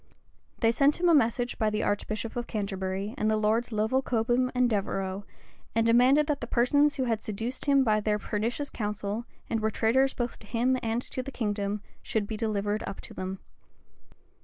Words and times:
They 0.61 0.71
sent 0.71 0.99
him 0.99 1.07
a 1.09 1.13
message 1.13 1.59
by 1.59 1.69
the 1.69 1.83
archbishop 1.83 2.35
of 2.35 2.47
Canterbury, 2.47 3.13
and 3.19 3.29
the 3.29 3.37
lords 3.37 3.71
Lovel 3.71 4.01
Cobham, 4.01 4.51
and 4.55 4.67
Devereux, 4.67 5.25
and 5.75 5.85
demanded 5.85 6.25
that 6.25 6.41
the 6.41 6.47
persons 6.47 6.95
who 6.95 7.03
had 7.03 7.21
seduced 7.21 7.65
him 7.65 7.83
by 7.83 7.99
their 7.99 8.17
pernicious 8.17 8.71
counsel, 8.71 9.25
and 9.47 9.59
were 9.59 9.69
traitors 9.69 10.15
both 10.15 10.39
to 10.39 10.47
him 10.47 10.75
and 10.81 11.03
to 11.03 11.21
the 11.21 11.31
kingdom, 11.31 11.83
should 12.01 12.25
be 12.25 12.35
delivered 12.35 12.81
up 12.87 12.99
to 13.01 13.13
them. 13.13 13.37